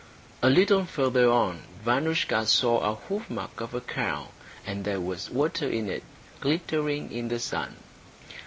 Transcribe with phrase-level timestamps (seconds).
[0.41, 4.29] A little farther on Vanoushka saw the hoofmark of a cow,
[4.65, 6.01] and there was water in it
[6.39, 7.75] glittering in the sun.